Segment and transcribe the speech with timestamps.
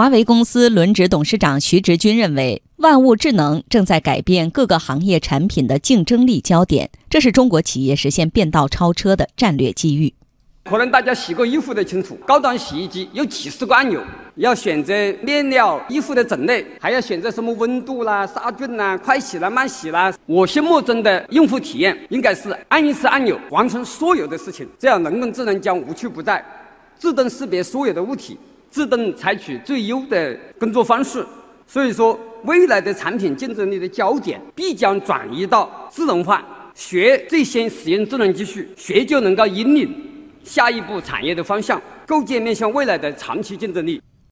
[0.00, 10.14] 华为公司轮值董事长徐直军认为，万物智能正在改变各个行业产品的竞争力焦点，这是中国企业实现变道超车的战略机遇。
[10.64, 14.02] 可能大家洗过衣服的清楚，高端洗衣机有几十个按钮，
[14.36, 20.10] 要选择面料、衣服的种类，还要选择什么温度啦、杀菌啦、快洗啦、慢洗啦。
[20.24, 26.42] 我心目中的用户体验应该是按一次按钮完成所有的事情，这样人工智能将无处不在，
[26.98, 28.38] 自动识别所有的物体。
[28.70, 31.26] 自动采取最优的工作方式，
[31.66, 36.44] 所以说未来的产品竞争力的焦点必将转移到智能化，
[36.74, 39.92] 学最先使用智能技术，学就能够引领
[40.44, 44.00] 下一步产业的方向，构建面向未来的长期竞争力。